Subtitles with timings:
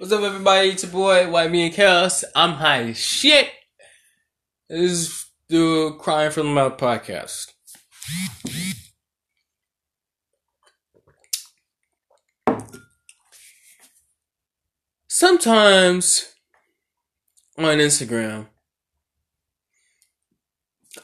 [0.00, 0.68] What's up, everybody?
[0.68, 2.22] It's your boy, White Me and Chaos.
[2.36, 3.50] I'm high as shit.
[4.68, 7.48] This is the Crying from the Mouth podcast.
[15.08, 16.32] Sometimes
[17.56, 18.46] on Instagram,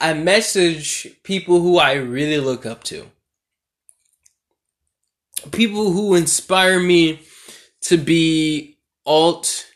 [0.01, 3.07] I message people who I really look up to.
[5.51, 7.23] People who inspire me
[7.81, 8.74] to be
[9.07, 9.67] alt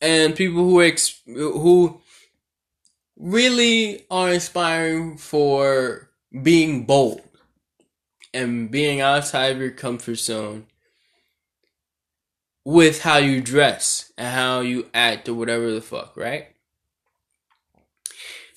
[0.00, 2.00] and people who ex- who
[3.16, 6.10] really are inspiring for
[6.42, 7.22] being bold
[8.34, 10.66] and being outside of your comfort zone
[12.64, 16.48] with how you dress and how you act or whatever the fuck, right?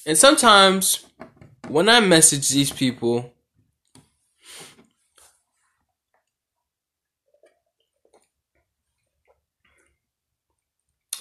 [0.05, 1.05] And sometimes
[1.67, 3.31] when I message these people,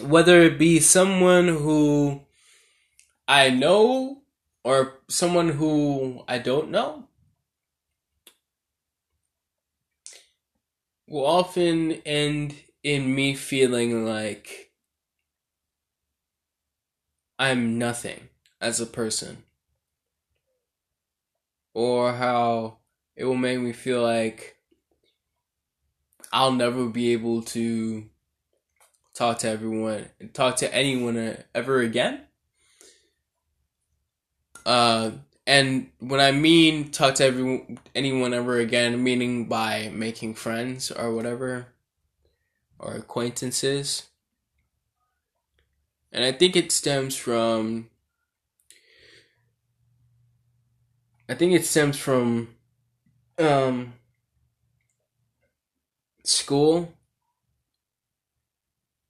[0.01, 2.23] whether it be someone who
[3.27, 4.23] I know
[4.65, 7.09] or someone who I don't know,
[11.09, 14.71] will often end in me feeling like
[17.39, 18.29] I'm nothing
[18.61, 19.45] as a person.
[21.75, 22.79] Or how
[23.17, 24.57] it will make me feel like
[26.33, 28.09] I'll never be able to
[29.19, 32.21] talk to everyone, talk to anyone ever again.
[34.65, 35.11] Uh,
[35.45, 41.13] and when I mean talk to everyone, anyone ever again, meaning by making friends or
[41.13, 41.67] whatever,
[42.79, 44.05] or acquaintances.
[46.13, 47.91] And I think it stems from.
[51.29, 52.55] I think it stems from
[53.37, 53.95] um,
[56.25, 56.95] school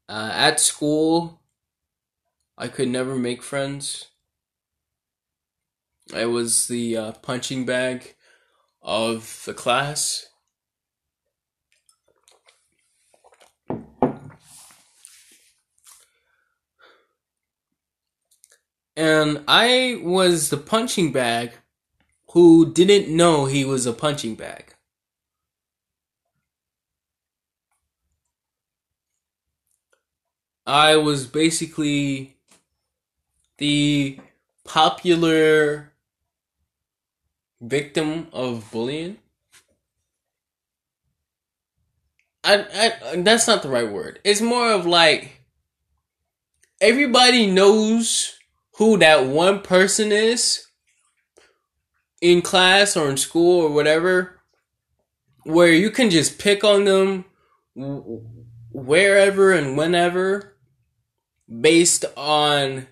[0.09, 1.41] uh, at school,
[2.57, 4.07] I could never make friends.
[6.15, 8.15] I was the uh, punching bag
[8.81, 10.27] of the class.
[18.97, 21.53] And I was the punching bag
[22.33, 24.75] who didn't know he was a punching bag.
[30.69, 32.37] I was basically
[33.57, 34.21] the
[34.65, 35.95] popular
[37.59, 39.17] victim of bullying.
[42.45, 44.21] I, I that's not the right word.
[44.25, 45.41] It's more of like
[46.83, 48.39] everybody knows
[48.77, 50.67] who that one person is
[52.21, 54.39] in class or in school or whatever
[55.45, 57.25] where you can just pick on them
[57.75, 60.58] wherever and whenever
[61.49, 62.87] based on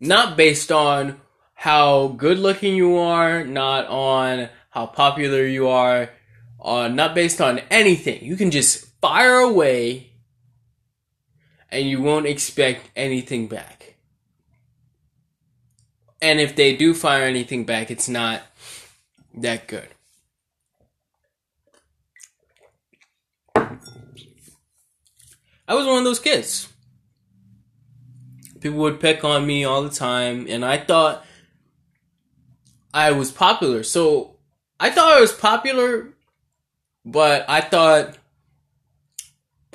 [0.00, 1.20] not based on
[1.54, 6.10] how good looking you are, not on how popular you are,
[6.60, 8.22] uh, not based on anything.
[8.22, 10.12] You can just fire away
[11.70, 13.96] and you won't expect anything back.
[16.20, 18.42] And if they do fire anything back, it's not
[19.34, 19.88] that good.
[25.66, 26.68] I was one of those kids
[28.64, 31.22] people would pick on me all the time, and I thought
[32.94, 33.82] I was popular.
[33.82, 34.36] So
[34.80, 36.14] I thought I was popular,
[37.04, 38.16] but I thought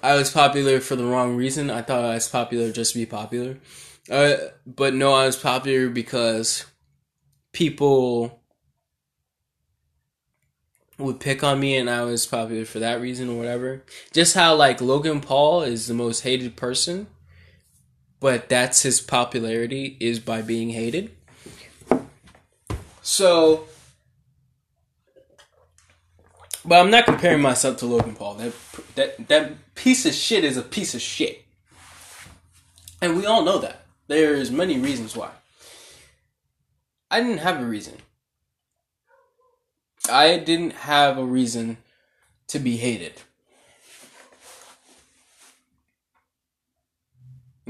[0.02, 1.70] I was popular for the wrong reason.
[1.70, 3.60] I thought I was popular just to be popular.
[4.10, 6.66] Uh, but no, I was popular because
[7.54, 8.42] people
[10.98, 13.84] would pick on me and I was popular for that reason or whatever.
[14.14, 17.06] Just how like Logan Paul is the most hated person
[18.20, 21.12] but that's his popularity is by being hated.
[23.02, 23.68] So,
[26.66, 28.36] but I'm not comparing myself to Logan Paul.
[28.36, 28.54] That
[28.96, 31.46] that that piece of shit is a piece of shit,
[33.02, 33.86] and we all know that.
[34.08, 35.32] There's many reasons why.
[37.12, 37.98] I didn't have a reason.
[40.12, 41.78] I didn't have a reason
[42.48, 43.22] to be hated.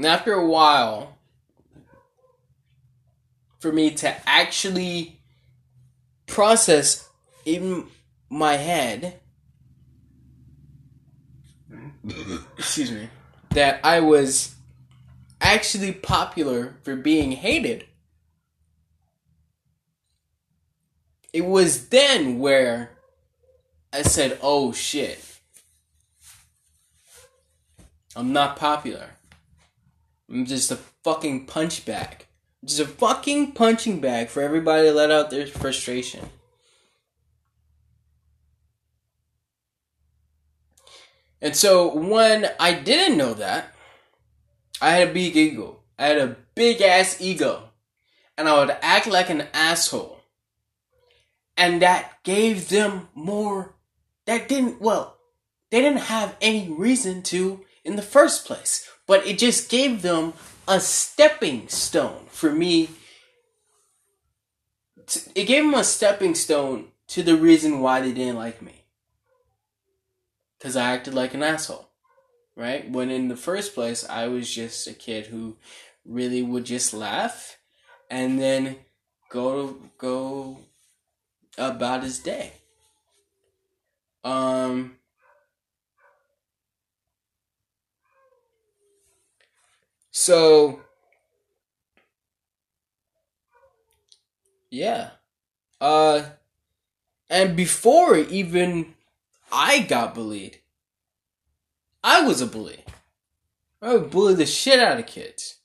[0.00, 1.18] And after a while,
[3.58, 5.20] for me to actually
[6.26, 7.06] process
[7.44, 7.86] in
[8.30, 9.20] my head,
[12.56, 13.10] excuse me,
[13.50, 14.54] that I was
[15.38, 17.84] actually popular for being hated.
[21.34, 22.92] It was then where
[23.92, 25.22] I said, oh shit.
[28.16, 29.10] I'm not popular.
[30.30, 32.26] I'm just a fucking punch bag.
[32.64, 36.28] Just a fucking punching bag for everybody to let out their frustration.
[41.42, 43.74] And so when I didn't know that,
[44.80, 45.80] I had a big ego.
[45.98, 47.70] I had a big ass ego.
[48.36, 50.20] And I would act like an asshole.
[51.56, 53.74] And that gave them more,
[54.26, 55.18] that didn't, well,
[55.70, 58.89] they didn't have any reason to in the first place.
[59.10, 60.34] But it just gave them
[60.68, 62.90] a stepping stone for me.
[65.34, 68.84] It gave them a stepping stone to the reason why they didn't like me
[70.56, 71.88] because I acted like an asshole,
[72.54, 72.88] right?
[72.88, 75.56] When in the first place, I was just a kid who
[76.04, 77.58] really would just laugh
[78.08, 78.76] and then
[79.28, 80.58] go go
[81.58, 82.52] about his day.
[84.22, 84.99] Um.
[90.10, 90.80] So.
[94.70, 95.10] Yeah.
[95.80, 96.22] Uh.
[97.28, 98.94] And before even
[99.52, 100.58] I got bullied.
[102.02, 102.84] I was a bully.
[103.82, 105.58] I would bully the shit out of kids.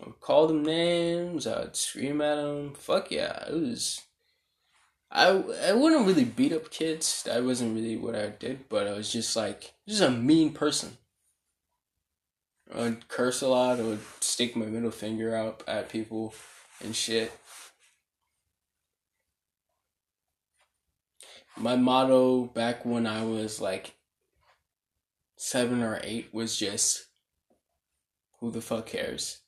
[0.00, 1.46] I would call them names.
[1.46, 2.74] I would scream at them.
[2.74, 4.02] Fuck yeah, it was.
[5.10, 7.22] I I wouldn't really beat up kids.
[7.24, 8.68] That wasn't really what I did.
[8.68, 10.96] But I was just like just a mean person.
[12.74, 13.80] I would curse a lot.
[13.80, 16.34] I would stick my middle finger out at people
[16.82, 17.32] and shit.
[21.56, 23.94] my motto back when I was like
[25.36, 27.06] seven or eight was just
[28.40, 29.40] who the fuck cares?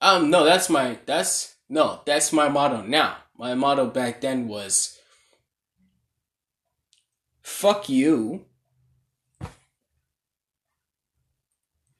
[0.00, 3.16] Um no, that's my that's no, that's my motto now.
[3.36, 4.98] My motto back then was
[7.42, 8.46] fuck you.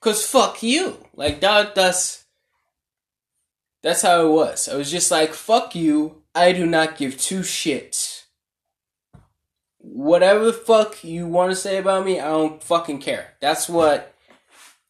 [0.00, 0.96] Cause fuck you.
[1.14, 2.24] Like that that's
[3.82, 4.68] that's how it was.
[4.68, 8.18] I was just like, fuck you, I do not give two shits
[9.98, 13.34] whatever the fuck you want to say about me, I don't fucking care.
[13.40, 14.14] That's what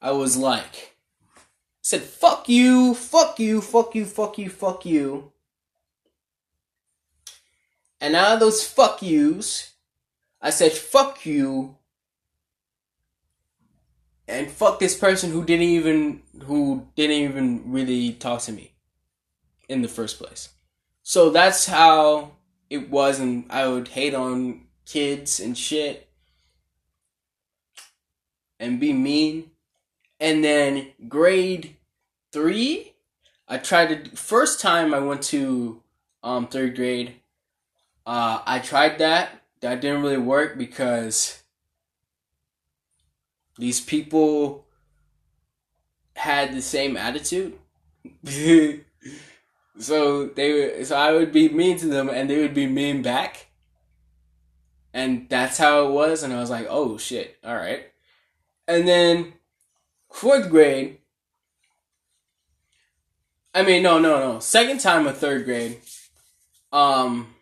[0.03, 0.97] I was like.
[1.37, 1.41] I
[1.83, 5.33] said, fuck you, fuck you, fuck you, fuck you, fuck you.
[8.01, 9.73] And out of those fuck yous,
[10.41, 11.78] I said, fuck you.
[14.29, 18.75] And fuck this person who didn't even, who didn't even really talk to me
[19.69, 20.51] in the first place.
[21.03, 22.33] So that's how
[22.69, 26.09] it was, and I would hate on kids and shit
[28.61, 29.51] and be mean.
[30.21, 31.77] And then grade
[32.33, 32.95] three,
[33.47, 35.83] I tried to first time I went to
[36.23, 37.15] um third grade.
[38.05, 39.43] Uh, I tried that.
[39.61, 41.38] That didn't really work because
[43.59, 44.65] these people
[46.17, 47.59] had the same attitude.
[49.79, 53.49] so they so I would be mean to them and they would be mean back
[54.93, 57.91] and that's how it was and i was like oh shit all right
[58.67, 59.33] and then
[60.11, 60.99] fourth grade
[63.55, 65.81] i mean no no no second time of third grade
[66.73, 67.35] um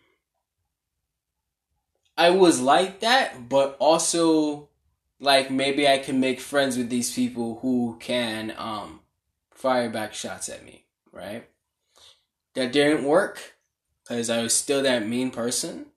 [2.17, 4.69] i was like that but also
[5.19, 8.99] like maybe i can make friends with these people who can um
[9.51, 11.47] fire back shots at me right
[12.53, 13.55] that didn't work
[14.03, 15.87] because i was still that mean person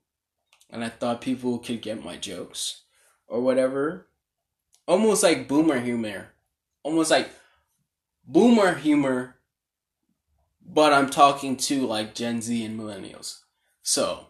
[0.71, 2.83] and I thought people could get my jokes
[3.27, 4.07] or whatever.
[4.87, 6.29] Almost like boomer humor.
[6.83, 7.29] Almost like
[8.25, 9.35] boomer humor,
[10.65, 13.41] but I'm talking to like Gen Z and millennials.
[13.83, 14.27] So,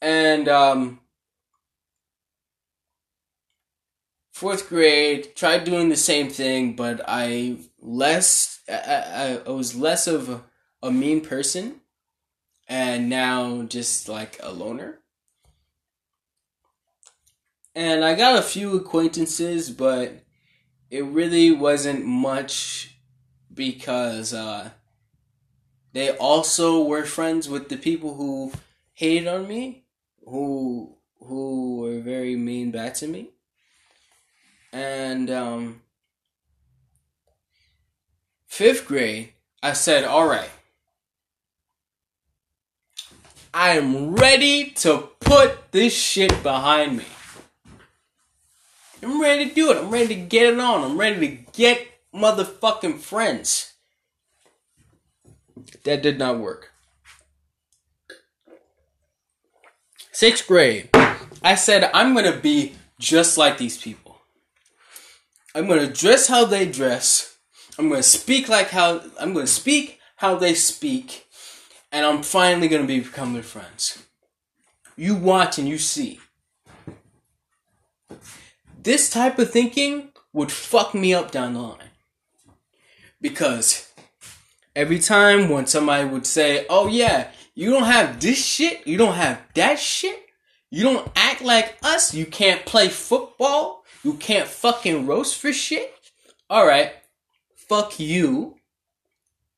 [0.00, 1.00] and um,
[4.40, 10.06] fourth grade, tried doing the same thing, but I less, I, I, I was less
[10.06, 10.42] of a,
[10.82, 11.82] a mean person
[12.66, 15.00] and now just like a loner.
[17.74, 20.24] And I got a few acquaintances, but
[20.88, 22.96] it really wasn't much
[23.52, 24.70] because uh,
[25.92, 28.52] they also were friends with the people who
[28.94, 29.84] hated on me,
[30.26, 33.32] who who were very mean back to me.
[34.72, 35.82] And um,
[38.46, 40.50] fifth grade, I said, "All right,
[43.52, 47.04] I am ready to put this shit behind me.
[49.02, 49.76] I'm ready to do it.
[49.76, 50.84] I'm ready to get it on.
[50.88, 53.72] I'm ready to get motherfucking friends.
[55.84, 56.70] That did not work.
[60.12, 60.90] Sixth grade.
[61.42, 64.09] I said I'm gonna be just like these people.
[65.54, 67.36] I'm gonna dress how they dress.
[67.78, 71.26] I'm gonna speak like how I'm gonna speak how they speak,
[71.90, 74.04] and I'm finally gonna be become their friends.
[74.96, 76.20] You watch and you see.
[78.82, 81.90] This type of thinking would fuck me up down the line.
[83.20, 83.92] Because
[84.74, 89.14] every time when somebody would say, Oh yeah, you don't have this shit, you don't
[89.14, 90.26] have that shit,
[90.70, 95.94] you don't act like us, you can't play football, you can't fucking roast for shit.
[96.50, 96.92] Alright,
[97.54, 98.56] fuck you.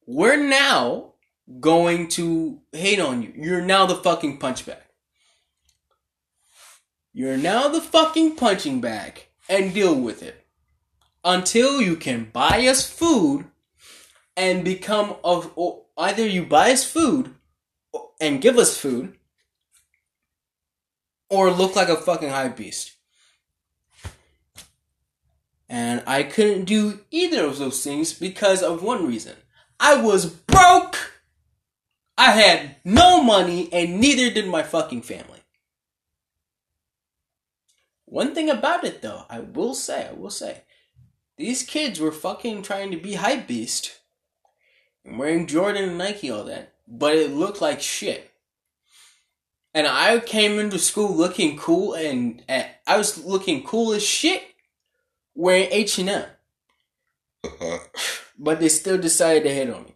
[0.06, 1.14] We're now
[1.60, 3.32] going to hate on you.
[3.36, 4.82] You're now the fucking punchback.
[7.12, 10.46] You're now the fucking punching bag and deal with it.
[11.24, 13.46] Until you can buy us food
[14.36, 15.52] and become of
[15.96, 17.34] either you buy us food
[18.20, 19.16] and give us food
[21.28, 22.92] or look like a fucking hype beast.
[25.72, 29.36] And I couldn't do either of those things because of one reason.
[29.80, 30.98] I was broke.
[32.18, 35.40] I had no money and neither did my fucking family.
[38.04, 40.60] One thing about it though, I will say, I will say,
[41.38, 43.98] these kids were fucking trying to be hype beast
[45.06, 48.30] and wearing Jordan and Nike all that, but it looked like shit.
[49.72, 54.51] And I came into school looking cool and uh, I was looking cool as shit
[55.34, 56.24] wearing H&M.
[58.38, 59.94] but they still decided to hit on me.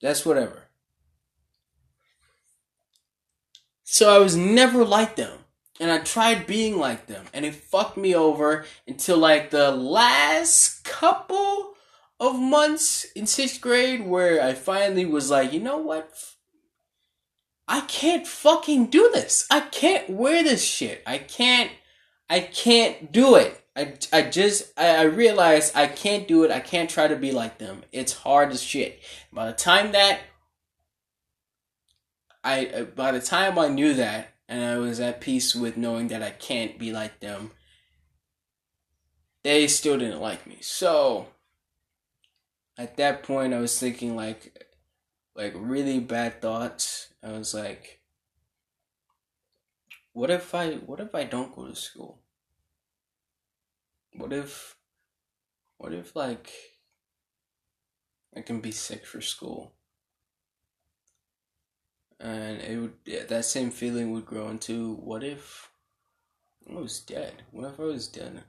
[0.00, 0.68] That's whatever.
[3.84, 5.38] So I was never like them
[5.82, 10.84] and I tried being like them, and it fucked me over until like the last
[10.84, 11.74] couple
[12.20, 16.08] of months in sixth grade where I finally was like, you know what?
[17.66, 19.44] I can't fucking do this.
[19.50, 21.02] I can't wear this shit.
[21.04, 21.72] I can't.
[22.32, 23.62] I can't do it.
[23.76, 26.50] I, I just I, I realized I can't do it.
[26.50, 27.82] I can't try to be like them.
[27.92, 29.00] It's hard as shit.
[29.30, 30.20] By the time that
[32.42, 36.08] I uh, by the time I knew that and I was at peace with knowing
[36.08, 37.50] that I can't be like them.
[39.44, 40.56] They still didn't like me.
[40.62, 41.26] So
[42.78, 44.68] at that point I was thinking like
[45.36, 47.12] like really bad thoughts.
[47.22, 48.00] I was like
[50.14, 52.21] what if I what if I don't go to school?
[54.14, 54.76] What if
[55.78, 56.50] what if like
[58.36, 59.72] I can be sick for school?
[62.22, 65.70] and it would yeah, that same feeling would grow into what if
[66.70, 67.42] I was dead?
[67.50, 68.44] What if I was dead?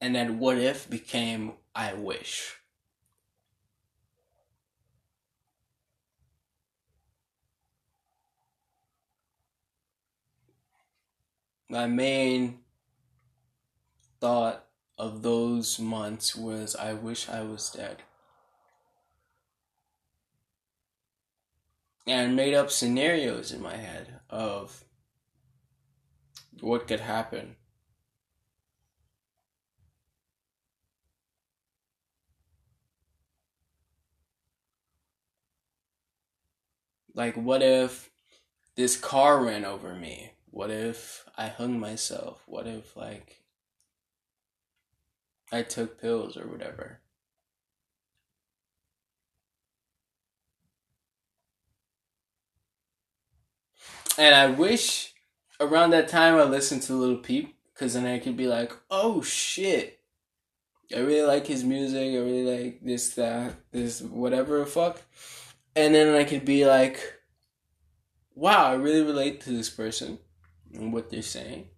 [0.00, 2.56] And then what if became I wish.
[11.70, 12.58] My main
[14.20, 14.66] thought
[14.98, 18.02] of those months was I wish I was dead.
[22.10, 24.84] and made up scenarios in my head of
[26.60, 27.54] what could happen.
[37.14, 38.10] Like, what if
[38.74, 40.32] this car ran over me?
[40.50, 42.42] What if I hung myself?
[42.46, 43.44] What if, like,
[45.52, 47.00] I took pills or whatever?
[54.18, 55.14] And I wish
[55.60, 59.22] around that time I listened to Lil Peep because then I could be like, oh
[59.22, 60.00] shit.
[60.94, 62.12] I really like his music.
[62.12, 65.00] I really like this, that, this, whatever fuck.
[65.76, 67.00] And then I could be like,
[68.34, 70.18] wow, I really relate to this person
[70.74, 71.68] and what they're saying.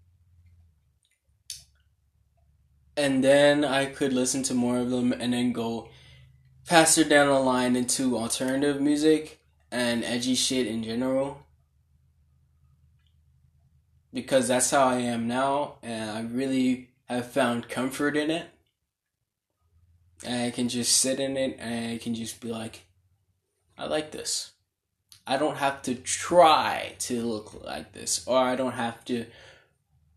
[2.97, 5.89] And then I could listen to more of them and then go
[6.65, 11.43] faster down the line into alternative music and edgy shit in general
[14.13, 18.47] because that's how I am now, and I really have found comfort in it.
[20.25, 22.83] And I can just sit in it and I can just be like,
[23.77, 24.52] I like this.
[25.27, 29.27] I don't have to try to look like this, or I don't have to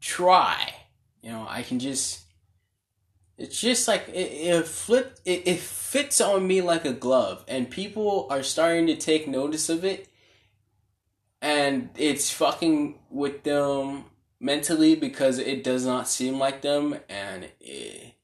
[0.02, 0.74] try.
[1.22, 2.22] You know, I can just.
[3.38, 5.20] It's just like it, it flip.
[5.26, 9.70] It, it fits on me like a glove, and people are starting to take notice
[9.70, 10.10] of it
[11.46, 14.06] and it's fucking with them
[14.40, 18.16] mentally because it does not seem like them and it,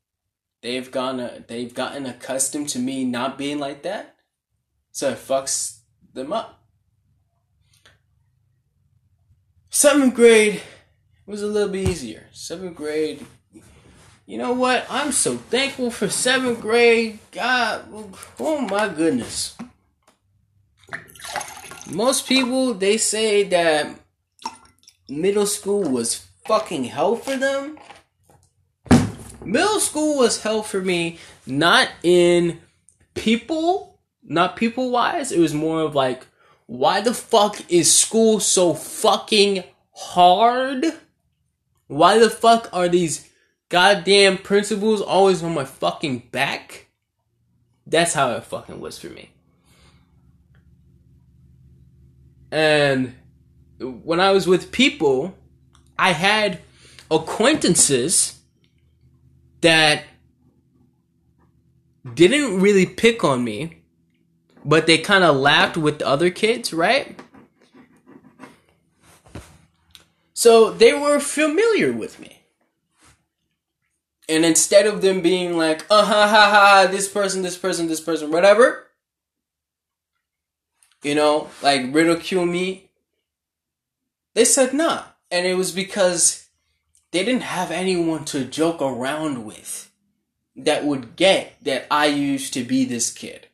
[0.62, 4.16] they've gone they've gotten accustomed to me not being like that
[4.92, 5.82] so it fucks
[6.14, 6.61] them up
[9.72, 10.62] seventh grade
[11.26, 12.28] was a little bit easier.
[12.34, 13.26] Seventh grade,
[14.26, 14.86] you know what?
[14.90, 17.20] I'm so thankful for seventh grade.
[17.32, 17.86] God,
[18.40, 19.58] oh my goodness.
[21.90, 23.96] Most people they say that
[25.10, 27.78] middle school was fucking hell for them.
[29.44, 32.60] Middle school was hell for me, not in
[33.16, 35.32] people, not people wise.
[35.32, 36.28] It was more of like,
[36.72, 39.62] why the fuck is school so fucking
[39.92, 40.86] hard?
[41.88, 43.30] Why the fuck are these
[43.68, 46.88] goddamn principals always on my fucking back?
[47.86, 49.32] That's how it fucking was for me.
[52.52, 53.16] And
[53.80, 55.38] when I was with people,
[56.00, 56.60] I had
[57.12, 58.40] acquaintances
[59.60, 60.06] that
[62.14, 63.81] didn't really pick on me,
[64.64, 67.20] but they kind of laughed with the other kids, right?
[70.34, 72.42] So they were familiar with me.
[74.28, 78.02] And instead of them being like, uh ha ha ha, this person, this person, this
[78.02, 78.88] person, whatever,
[81.04, 82.90] you know, like ridicule me,
[84.34, 85.04] they said nah.
[85.30, 86.48] And it was because
[87.12, 89.92] they didn't have anyone to joke around with
[90.56, 93.48] that would get that I used to be this kid.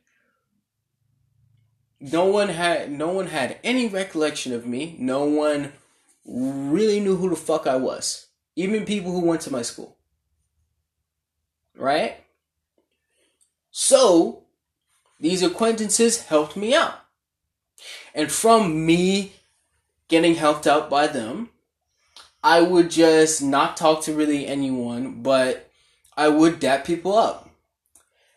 [2.00, 4.96] No one had no one had any recollection of me.
[5.00, 5.74] No one
[6.26, 8.28] really knew who the fuck I was.
[8.56, 9.98] Even people who went to my school.
[11.76, 12.18] Right?
[13.72, 14.44] So,
[15.20, 16.96] these acquaintances helped me out.
[18.14, 19.34] And from me
[20.08, 21.50] getting helped out by them,
[22.44, 25.70] I would just not talk to really anyone, but
[26.16, 27.50] I would dap people up.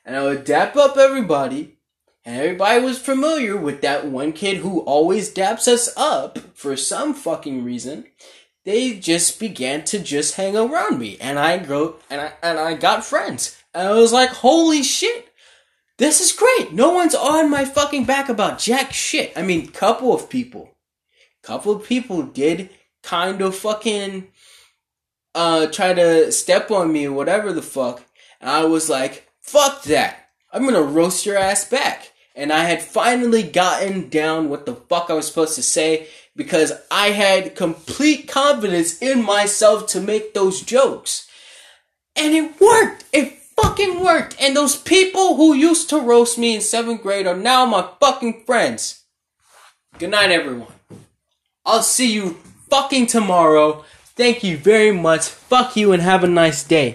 [0.04, 1.78] And I would dap up everybody,
[2.24, 7.14] and everybody was familiar with that one kid who always daps us up for some
[7.14, 8.06] fucking reason.
[8.64, 12.74] They just began to just hang around me, and I grow and I and I
[12.74, 13.56] got friends.
[13.72, 15.32] And I was like, holy shit,
[15.96, 16.72] this is great.
[16.72, 19.32] No one's on my fucking back about jack shit.
[19.34, 20.76] I mean, couple of people,
[21.42, 22.68] couple of people did
[23.02, 24.28] kind of fucking
[25.34, 28.04] uh try to step on me or whatever the fuck.
[28.42, 30.19] And I was like, fuck that.
[30.52, 32.12] I'm gonna roast your ass back.
[32.34, 36.72] And I had finally gotten down what the fuck I was supposed to say because
[36.90, 41.28] I had complete confidence in myself to make those jokes.
[42.16, 43.04] And it worked.
[43.12, 44.36] It fucking worked.
[44.40, 48.44] And those people who used to roast me in seventh grade are now my fucking
[48.44, 49.04] friends.
[49.98, 50.72] Good night, everyone.
[51.66, 52.38] I'll see you
[52.70, 53.84] fucking tomorrow.
[54.16, 55.28] Thank you very much.
[55.28, 56.88] Fuck you and have a nice day.